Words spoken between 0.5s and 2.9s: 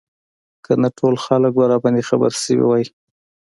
که نه ټول خلک به راباندې خبر شوي وو.